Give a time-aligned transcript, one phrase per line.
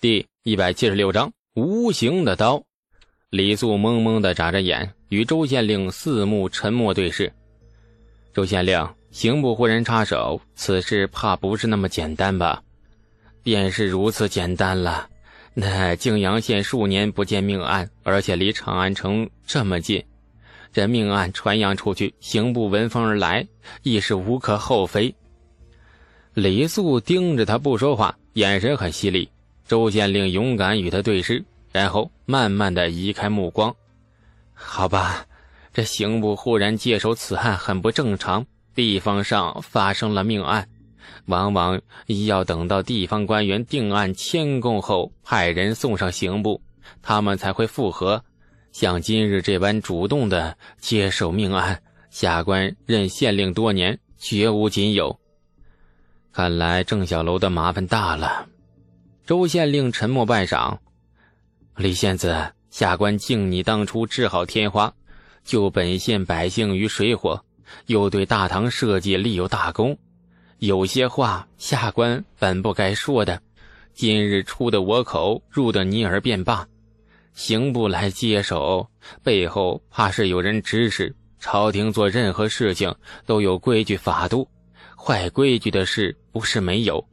[0.00, 2.64] 第一百七十六章无形的刀。
[3.28, 7.30] 李素懵懵的眨着眼，与周县令四目沉默对视。
[8.32, 12.62] 周县令，刑部忽然插手，此事怕不是那么简单吧？
[13.42, 15.06] 便是如此简单了。
[15.52, 20.02] 那泾阳县数年不见命案，而且离长安城这么近，
[20.72, 23.46] 这命案传扬出去，刑部闻风而来，
[23.82, 25.14] 亦是无可厚非。
[26.32, 29.28] 李素盯着他不说话，眼神很犀利。
[29.70, 33.72] 周县令勇敢与他对视，然后慢慢的移开目光。
[34.52, 35.24] 好吧，
[35.72, 38.44] 这刑部忽然接手此案很不正常。
[38.74, 40.68] 地方上发生了命案，
[41.26, 41.80] 往往
[42.26, 46.60] 要等到地方官员定案签供后，派人送上刑部，
[47.00, 48.24] 他们才会复核。
[48.72, 55.16] 像今日这般主动的接手命案，下官任县令多年，绝无仅有。
[56.32, 58.48] 看来郑小楼的麻烦大了。
[59.30, 60.76] 周县令沉默半晌，
[61.76, 64.92] 李县子，下官敬你当初治好天花，
[65.44, 67.40] 救本县百姓于水火，
[67.86, 69.96] 又对大唐社稷立有大功。
[70.58, 73.40] 有些话下官本不该说的，
[73.94, 76.66] 今日出的我口，入的你耳便罢。
[77.32, 78.90] 刑部来接手，
[79.22, 81.14] 背后怕是有人指使。
[81.38, 82.92] 朝廷做任何事情
[83.26, 84.48] 都有规矩法度，
[84.96, 87.06] 坏规矩的事不是没有。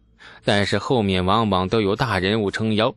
[0.44, 2.94] 但是后面往往都有大人物撑腰，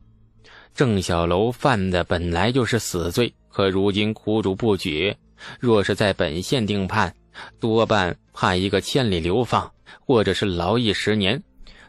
[0.74, 5.14] 郑小楼犯的本来就是死罪，可如今苦主不举，
[5.58, 7.12] 若是在本县定判，
[7.58, 9.70] 多半判一个千里流放，
[10.06, 11.42] 或者是劳役十年，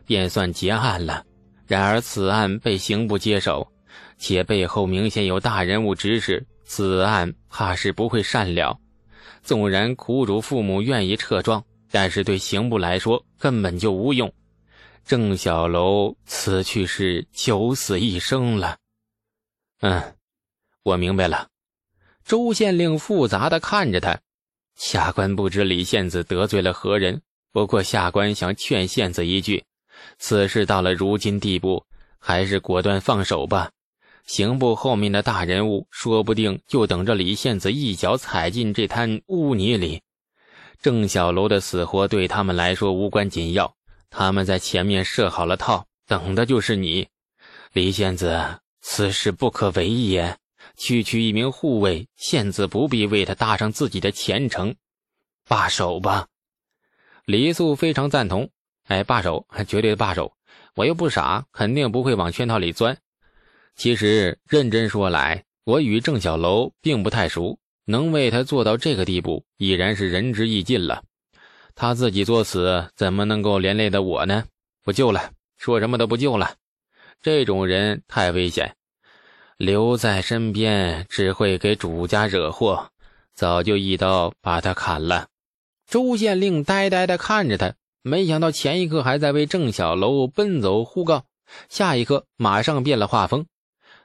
[0.06, 1.24] 便算结案了。
[1.68, 3.68] 然而此案被刑部接手，
[4.18, 8.78] 且背后明显有大人物指使，此案怕是不会善了。
[9.44, 14.32] 纵然苦主父母愿意撤状，但是对刑部来说根本就无用。
[15.06, 18.78] 郑小楼此去是九死一生了。
[19.82, 20.16] 嗯，
[20.84, 21.50] 我明白了。
[22.24, 24.20] 周县令复杂的看着他，
[24.76, 27.22] 下官不知李县子得罪了何人，
[27.52, 29.66] 不过下官想劝县子一句：
[30.18, 31.84] 此事到了如今地步，
[32.20, 33.72] 还是果断放手吧。
[34.26, 40.02] 刑部后面的大人物，说不定就等着李县子一脚踩进这滩污泥里。
[40.80, 43.76] 郑小楼的死活对他们来说无关紧要。
[44.12, 47.08] 他们在前面设好了套，等的就是你，
[47.74, 48.60] 李仙子。
[48.84, 50.38] 此事不可为也。
[50.76, 54.76] 区区一名护卫，仙子不必为他搭上自己的前程。
[55.48, 56.28] 罢手吧。
[57.26, 58.50] 李素非常赞同。
[58.88, 60.34] 哎，罢手，绝对罢手。
[60.76, 62.98] 我又不傻，肯定不会往圈套里钻。
[63.76, 71.04] 其实认真说来，我与郑小楼并不太熟，能为他做到这个地步，已然是仁至义尽了。
[71.82, 74.44] 他自己作死，怎么能够连累的我呢？
[74.84, 76.54] 不救了，说什么都不救了。
[77.24, 78.76] 这种人太危险，
[79.58, 82.92] 留在身边只会给主家惹祸。
[83.34, 85.28] 早就一刀把他砍了。
[85.88, 91.26] 周县令呆呆地看着他，没想到前一刻还在为郑小楼奔走呼告，
[91.68, 93.48] 下一刻马上变了画风。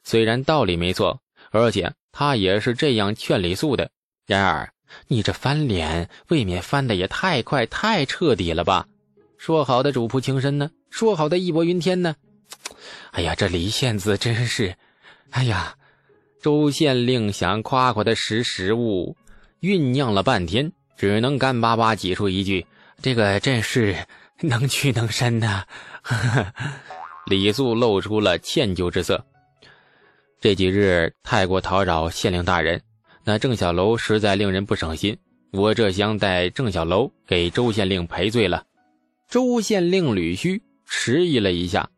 [0.02, 1.20] 虽然道理没错，
[1.50, 3.90] 而且他也是这样劝李素的，
[4.26, 4.72] 然而。
[5.08, 8.86] 你这翻脸未免翻的也太快太彻底了吧？
[9.38, 10.70] 说好的主仆情深呢？
[10.90, 12.16] 说好的义薄云天呢？
[13.12, 14.74] 哎呀，这李县子真是……
[15.30, 15.76] 哎呀，
[16.40, 19.16] 周县令想夸夸的识时务，
[19.60, 22.66] 酝酿了半天，只能干巴巴挤出一句
[23.02, 23.96] ：“这个真是
[24.40, 25.64] 能屈能伸呐。
[27.26, 29.24] ”李素露出了歉疚之色。
[30.40, 32.80] 这几日太过叨扰县令大人。
[33.28, 35.18] 那郑小楼实在令人不省心，
[35.50, 38.64] 我这厢带郑小楼给周县令赔罪了。
[39.28, 41.90] 周县令吕须迟疑了一下，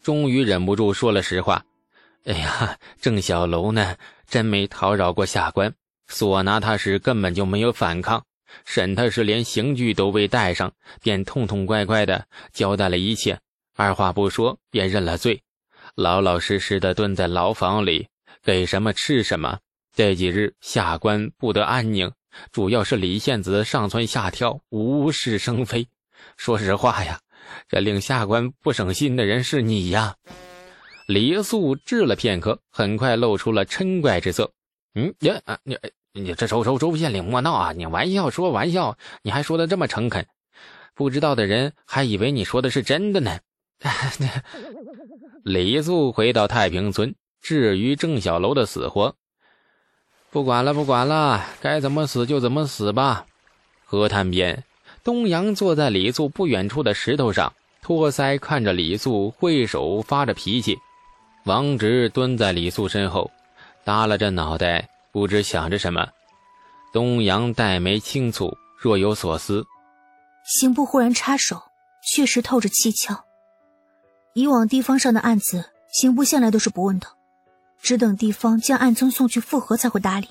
[0.00, 1.64] 终于忍不住说了实话
[2.24, 3.96] ：“哎呀，郑小楼呢，
[4.28, 5.74] 真没讨扰过下官。
[6.06, 8.24] 所拿他时根本就没有反抗，
[8.64, 13.36] 审他时连刑具都未带上，便痛痛快快的交代了一切，
[13.74, 15.42] 二话不说便认了罪，
[15.96, 18.06] 老老实实的蹲在牢房里，
[18.44, 19.58] 给什么吃什么。”
[19.96, 22.12] 这几日下官不得安宁，
[22.52, 25.88] 主要是李献子上蹿下跳，无事生非。
[26.36, 27.18] 说实话呀，
[27.66, 30.14] 这令下官不省心的人是你呀。
[31.06, 34.52] 李素滞了片刻，很快露出了嗔怪之色。
[34.94, 35.78] 嗯，你啊，你
[36.12, 37.72] 你这周周周县令莫闹啊！
[37.72, 40.26] 你玩笑说玩笑，你还说的这么诚恳，
[40.94, 43.38] 不知道的人还以为你说的是真的呢。
[45.42, 49.16] 李素回到太平村，至于郑小楼的死活。
[50.36, 53.24] 不管了，不管了，该怎么死就怎么死吧。
[53.86, 54.64] 河滩边，
[55.02, 57.50] 东阳坐在李素不远处的石头上，
[57.80, 60.76] 托腮看着李素，挥手发着脾气
[61.46, 63.30] ：“王直蹲在李素身后，
[63.82, 66.06] 耷拉着脑袋，不知想着什么。
[66.92, 69.64] 东阳黛眉轻蹙，若有所思。
[70.44, 71.62] 刑部忽然插手，
[72.12, 73.24] 确实透着蹊跷。
[74.34, 77.06] 以往地方上的案子，刑部向来都是不问的，
[77.86, 80.26] 只等地方将案宗送去复核才会搭理。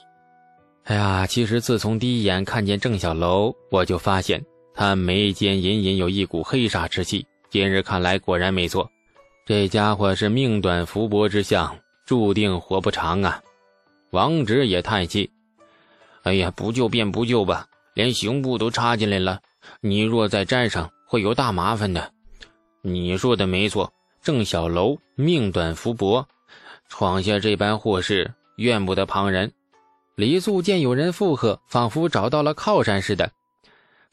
[0.84, 4.44] 哎呀，其实自从第一眼看见郑小楼，我就发现
[4.74, 7.26] 他眉间隐隐有一股黑煞之气。
[7.50, 8.92] 今日看来，果然没错。
[9.46, 13.42] 这家伙是命短福薄之相，注定活不长啊！
[14.12, 15.32] 王直也叹气
[16.24, 19.40] ：“哎呀，不救便不救吧，连刑部都插进来了，
[19.80, 22.12] 你若再沾上，会有大麻烦的。”
[22.84, 26.28] 你说的没错，郑小楼命短福薄，
[26.90, 29.52] 闯下这般祸事，怨不得旁人。
[30.16, 33.32] 李素见有人附和，仿佛找到了靠山似的：“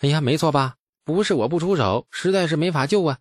[0.01, 0.75] 哎呀，没错吧？
[1.05, 3.19] 不是我不出手，实在是没法救啊。”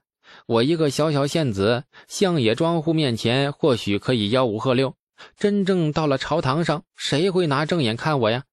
[0.47, 4.95] 我一个小小县子，乡野庄户面前或许可以吆五喝六，
[5.37, 8.43] 真正到了朝堂上，谁会拿正眼看我呀？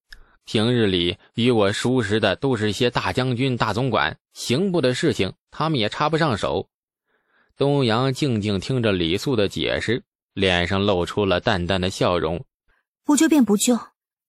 [0.44, 6.68] 平日里与我熟识的都是些大将军、大总管，刑部的事情他们也插不上手。
[7.56, 10.02] 东阳静静听着李素的解释，
[10.38, 12.44] 脸上露出了淡淡的笑容
[13.02, 13.76] ：“不救便不救，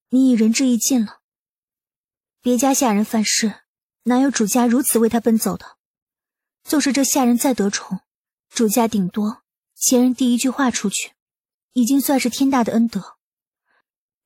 [0.09, 1.19] 你已仁至义尽了。
[2.41, 3.61] 别家下人犯事，
[4.05, 5.77] 哪有主家如此为他奔走的？”
[6.67, 7.99] 就是这下人再得宠，
[8.49, 9.43] 主家顶多
[9.75, 11.11] 前人第一句话出去，
[11.73, 13.17] 已经算是天大的恩德。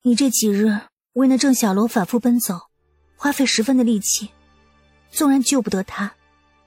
[0.04, 0.80] 你这几日
[1.12, 2.70] 为那郑小楼反复奔走，
[3.14, 4.30] 花费十分的力气，
[5.10, 6.14] 纵然救不得他，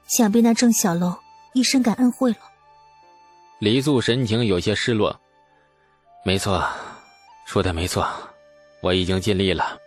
[0.08, 1.18] 想必那郑小楼
[1.54, 2.38] 一生感恩惠了。
[3.59, 5.19] 李素神情有些失落。
[6.24, 6.63] 没错，
[7.48, 8.07] 说的没错，
[8.81, 9.80] 我已经尽力了。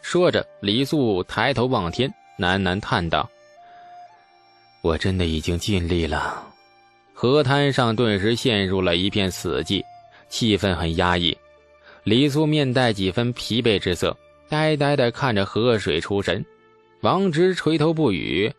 [0.00, 3.28] 说着，李素抬头望天，喃喃叹道。
[4.80, 6.42] 我真的已经尽力了。
[7.12, 9.84] 河滩上顿时陷入了一片死寂，
[10.30, 11.36] 气氛很压抑。
[12.04, 14.16] 李素面带几分疲惫之色，
[14.48, 16.42] 呆呆地看着河水出神。
[17.02, 18.50] 王直垂头不语，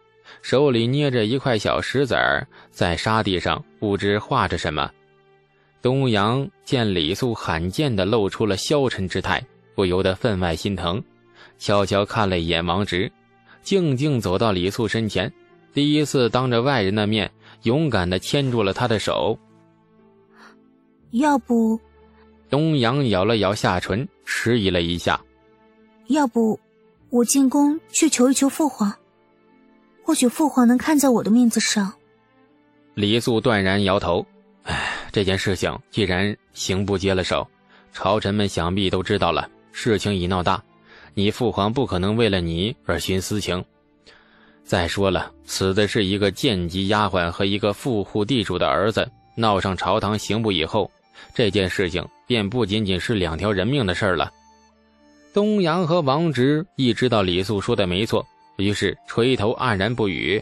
[0.42, 4.90] 手里捏着一块小石子儿，在沙地上不知画着什么。
[5.82, 9.46] 东阳见李素罕见的露出了消沉之态，
[9.76, 11.04] 不由得分外心疼，
[11.58, 13.12] 悄悄看了一眼王直，
[13.62, 15.32] 静静走到李素身前。
[15.74, 17.30] 第一次当着外人的面，
[17.64, 19.38] 勇敢的牵住了他的手。
[21.12, 21.80] 要不，
[22.50, 25.20] 东阳咬了咬下唇，迟疑了一下。
[26.08, 26.60] 要不，
[27.10, 28.94] 我进宫去求一求父皇，
[30.04, 31.94] 或许父皇能看在我的面子上。
[32.94, 34.26] 李素断然摇头。
[34.64, 37.46] 唉，这件事情既然刑部接了手，
[37.92, 40.64] 朝臣们想必都知道了，事情已闹大，
[41.14, 43.64] 你父皇不可能为了你而徇私情。
[44.64, 50.90] 再说了，死的是一个贱籍丫鬟和一个富户地主的儿子，闹上朝堂刑部以后，
[51.34, 54.32] 这件事情便不仅仅是两条人命的事了。
[55.34, 58.26] 东阳和王直一知道李素说的没错，
[58.58, 60.42] 于是垂头黯然不语。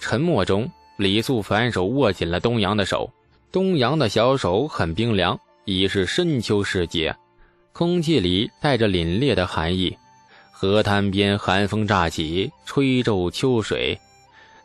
[0.00, 3.10] 沉默中，李素反手握紧了东阳的手，
[3.50, 7.14] 东阳的小手很冰凉，已是深秋时节，
[7.72, 9.96] 空气里带着凛冽的寒意。
[10.52, 13.98] 河滩边，寒风乍起，吹皱秋水。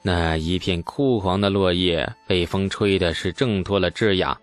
[0.02, 4.36] 那一片枯黄的落叶被风吹的是挣脱了枝桠，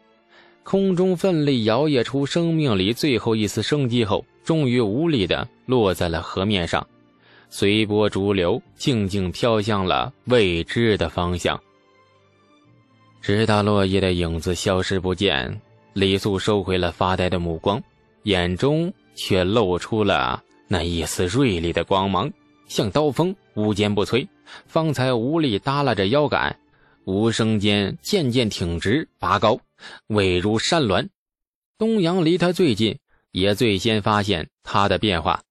[0.63, 6.87] 空中奋力摇曳出生命里最后一丝生机后，终于无力的落在了河面上，
[7.51, 11.61] 随波逐流，静静飘向了未知的方向。
[13.21, 15.61] 直到落叶的影子消失不见，
[15.93, 17.83] 李素收回了发呆的目光，
[18.23, 20.43] 眼中却露出了。
[20.69, 22.33] 那一丝锐利的光芒，
[22.69, 24.27] 像刀锋，无坚不摧。
[24.67, 26.57] 方才无力耷拉着腰杆，
[27.05, 29.59] 无声间渐渐挺直拔高，
[30.07, 31.09] 稳如山峦。
[31.77, 32.99] 东阳离他最近，
[33.33, 35.43] 也最先发现他的变化。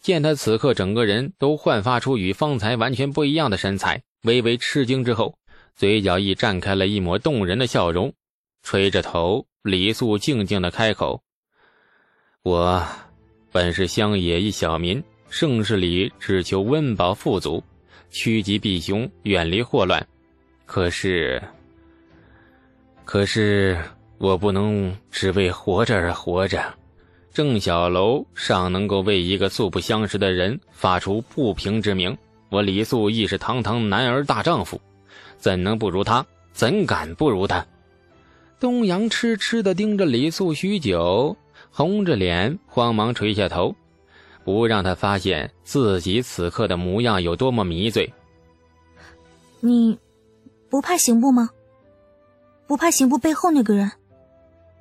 [0.00, 5.36] 见他此刻整个人都焕发出与方才完全不一样的神采，微微吃惊之后，
[5.74, 8.12] 嘴角亦绽开了一抹动人的笑容。
[8.62, 11.22] 垂着头，李素静静的开口
[12.42, 12.86] ：“我。”
[13.52, 17.62] 本是乡野一小民，盛世里只求温饱富足，
[18.08, 20.02] 趋吉避凶，远离祸乱。
[20.64, 21.42] 可是，
[23.04, 23.78] 可是
[24.16, 26.74] 我不能只为活着而活着。
[27.32, 32.16] 郑小楼尚能够为一个素不相识的人发出不平之名，
[32.50, 34.78] 我李素亦是堂堂男儿大丈夫，
[35.38, 36.24] 怎能不如他？
[36.52, 37.66] 怎敢不如他？
[38.60, 41.34] 东阳痴痴地盯着李素许久。
[41.70, 43.74] 红着脸，慌忙垂下头，
[44.44, 48.12] 不让他发现自己此刻的模样有多么迷醉。
[49.60, 49.98] 你
[50.68, 51.48] 不怕刑部吗？
[52.66, 53.90] 不怕刑部背后那个人？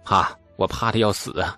[0.04, 1.58] 怕，我怕的要死啊！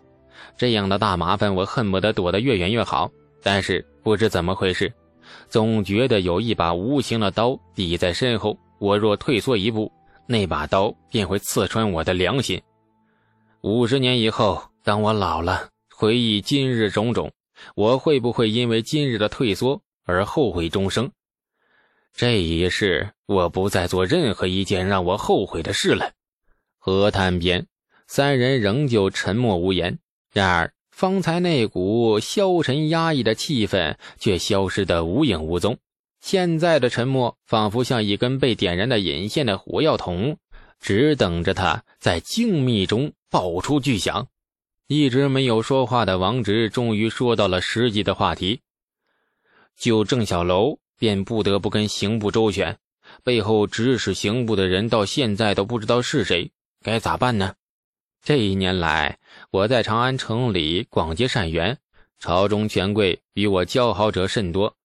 [0.58, 3.12] 这样的大麻烦，我恨不得躲得越远越好。
[3.42, 4.92] 但是不知怎么回事，
[5.50, 9.92] 总觉得有一把无形的刀抵在身后，我若退缩一步，
[10.28, 12.62] 那把刀便会刺穿我的良心。
[13.62, 17.32] 五十年以后，当我老了，回忆今日种种，
[17.76, 21.12] 我会不会因为今日的退缩而后悔终生？
[22.14, 26.12] 这一世，我不再做任何一件让我后悔的事了。
[26.78, 27.66] 河滩边，
[28.08, 30.00] 三人仍旧沉默无言。
[30.34, 35.78] 然而，方才那股消沉压抑的气氛却消失得无影无踪。
[36.22, 40.38] 现在的沉默，仿佛像一根被点燃的引线的火药桶，
[40.80, 44.28] 只等着他在静谧中爆出巨响。
[44.88, 48.62] 一直没有说话的王直，终于说到了实际的话题。
[49.78, 52.78] 就郑小楼，便不得不跟刑部周旋，
[53.24, 56.52] 背后指使刑部的人，到现在都不知道是谁。
[56.82, 57.54] 该咋办呢？
[58.24, 59.20] 这一年来，
[59.52, 61.78] 我在长安城里广结善缘，
[62.20, 64.78] 朝中权贵与我交好者甚多。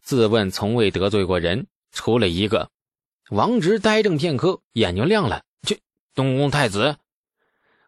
[0.00, 2.70] 自问从未得罪过人，除了一个。
[3.28, 5.78] 王直呆怔片刻，眼睛亮了：“这
[6.14, 6.96] 东宫太子，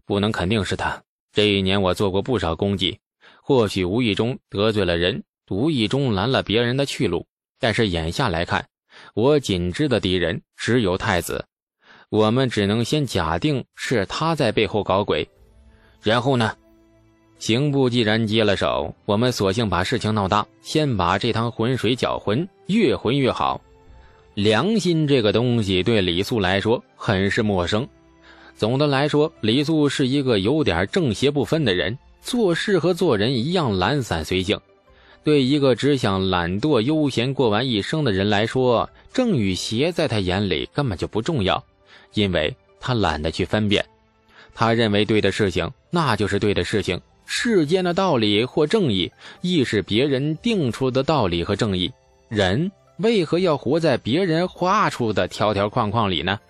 [0.04, 1.02] 不能肯定是他。
[1.32, 3.00] 这一年我做过不少功绩，
[3.42, 7.26] 或许无意中得罪了人，无意中拦了别人的去路。
[7.58, 8.68] 但是眼下来看，
[9.14, 11.46] 我仅知的敌人只有太子。”
[12.10, 15.28] 我们只能先假定是他在背后搞鬼，
[16.02, 16.52] 然后呢？
[17.38, 23.60] 刑部既然接了手，我们索性把事情闹大，先把这趟浑水搅浑，越浑越好。
[24.34, 27.88] 良心这个东西对李素来说很是陌生。
[28.56, 34.58] 总的来说，李素是一个有点正邪不分的人，做事和做人一样懒散随性。
[35.22, 41.64] 对一个只想懒惰悠闲过完一生的人来说，正与邪在他眼里根本就不重要。
[42.14, 43.84] 因为他懒得去分辨，
[44.54, 47.00] 他认为对的事情那就是对的事情。
[47.26, 51.92] 世间的道理或正义，亦是别人定出的道理和正义。
[52.28, 56.40] 人为何要活在别人画出的条条框框里呢？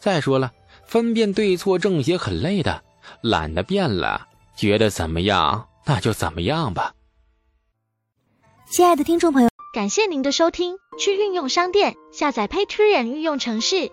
[0.00, 0.52] 再说了，
[0.84, 2.82] 分辨对错正邪很累的，
[3.20, 6.92] 懒得变了，觉得怎么样那就怎么样吧。
[8.68, 10.76] 亲爱的听众朋友，感谢您的收听。
[10.98, 13.92] 去运用商店下载 Patreon 运用城市。